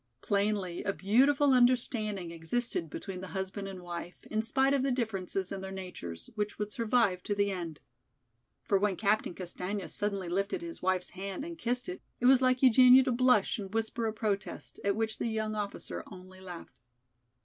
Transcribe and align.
Plainly 0.23 0.83
a 0.83 0.93
beautiful 0.93 1.53
understanding 1.53 2.31
existed 2.31 2.89
between 2.89 3.21
the 3.21 3.27
husband 3.37 3.67
and 3.67 3.83
wife, 3.83 4.15
in 4.31 4.41
spite 4.41 4.73
of 4.73 4.81
the 4.81 4.89
differences 4.89 5.51
in 5.51 5.61
their 5.61 5.71
natures, 5.71 6.27
which 6.33 6.57
would 6.57 6.71
survive 6.71 7.21
to 7.21 7.35
the 7.35 7.51
end. 7.51 7.79
For 8.63 8.79
when 8.79 8.95
Captain 8.95 9.35
Castaigne 9.35 9.85
suddenly 9.85 10.27
lifted 10.27 10.63
his 10.63 10.81
wife's 10.81 11.11
hand 11.11 11.45
and 11.45 11.55
kissed 11.55 11.87
it, 11.87 12.01
it 12.19 12.25
was 12.25 12.41
like 12.41 12.63
Eugenia 12.63 13.03
to 13.03 13.11
blush 13.11 13.59
and 13.59 13.71
whisper 13.75 14.07
a 14.07 14.11
protest, 14.11 14.79
at 14.83 14.95
which 14.95 15.19
the 15.19 15.27
young 15.27 15.53
officer 15.53 16.03
only 16.07 16.39
laughed. 16.39 16.81